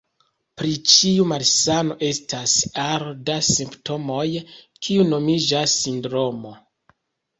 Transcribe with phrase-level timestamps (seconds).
[0.59, 2.55] Pri ĉiu malsano estas
[2.85, 4.27] aro da simptomoj,
[4.89, 6.57] kiu nomiĝas sindromo.